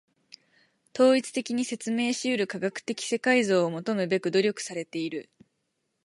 [0.95, 5.29] 統一的に説明し得る科学的世界像を求むべく努力されている。